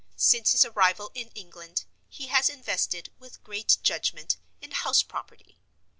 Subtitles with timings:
[0.15, 5.61] Since his arrival in England he has invested, with great judgment, in house property.